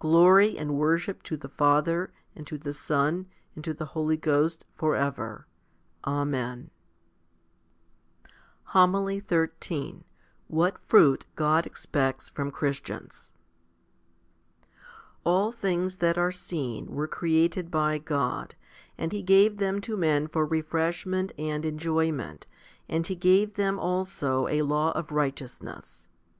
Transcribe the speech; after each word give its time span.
Glory 0.00 0.58
and 0.58 0.76
worship 0.76 1.22
to 1.22 1.36
the 1.36 1.48
Father, 1.48 2.12
and 2.34 2.44
to 2.48 2.58
the 2.58 2.72
Son, 2.72 3.26
and 3.54 3.62
to 3.62 3.72
the 3.72 3.84
Holy 3.94 4.16
Ghost, 4.16 4.64
for 4.74 4.96
ever. 4.96 5.46
Amen. 6.04 6.70
1 8.72 8.72
John 8.72 8.72
xiv. 8.72 8.72
6. 8.72 8.72
HOMILY 8.72 9.22
XIII 9.28 10.04
What 10.48 10.78
fruit 10.88 11.26
God 11.36 11.64
expects 11.64 12.28
from 12.28 12.50
Christians. 12.50 13.30
i. 14.64 14.66
ALL 15.22 15.52
things 15.52 15.98
that 15.98 16.18
are 16.18 16.32
seen 16.32 16.86
were 16.86 17.06
created 17.06 17.70
by 17.70 17.98
God, 17.98 18.56
and 18.98 19.12
He 19.12 19.22
gave 19.22 19.58
them 19.58 19.80
to 19.82 19.96
men 19.96 20.26
for 20.26 20.44
refreshment 20.44 21.30
and 21.38 21.64
enjoyment, 21.64 22.48
and 22.88 23.06
He 23.06 23.14
gave 23.14 23.54
them 23.54 23.78
also 23.78 24.48
a 24.48 24.62
law 24.62 24.90
of 24.94 25.12
righteousness. 25.12 26.08